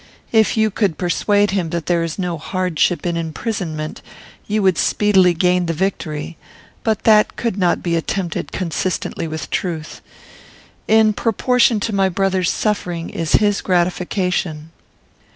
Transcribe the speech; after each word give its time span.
If 0.31 0.57
you 0.57 0.71
could 0.71 0.97
persuade 0.97 1.51
him 1.51 1.69
that 1.69 1.85
there 1.85 2.01
is 2.01 2.17
no 2.17 2.39
hardship 2.39 3.05
in 3.05 3.15
imprisonment, 3.15 4.01
you 4.47 4.63
would 4.63 4.79
speedily 4.79 5.35
gain 5.35 5.67
the 5.67 5.73
victory; 5.75 6.37
but 6.83 7.03
that 7.03 7.35
could 7.35 7.55
not 7.55 7.83
be 7.83 7.95
attempted 7.95 8.51
consistently 8.51 9.27
with 9.27 9.51
truth. 9.51 10.01
In 10.87 11.13
proportion 11.13 11.79
to 11.81 11.93
my 11.93 12.09
brother's 12.09 12.49
suffering 12.49 13.11
is 13.11 13.33
his 13.33 13.61
gratification." 13.61 14.71